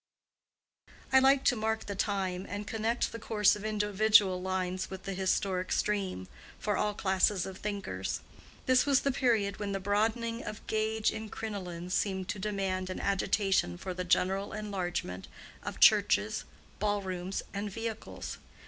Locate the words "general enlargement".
14.03-15.27